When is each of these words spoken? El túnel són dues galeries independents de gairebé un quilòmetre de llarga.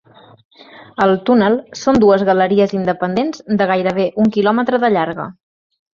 El 1.05 1.11
túnel 1.29 1.57
són 1.81 2.01
dues 2.05 2.25
galeries 2.31 2.73
independents 2.79 3.45
de 3.61 3.69
gairebé 3.73 4.07
un 4.25 4.35
quilòmetre 4.39 4.81
de 4.87 4.93
llarga. 4.95 5.29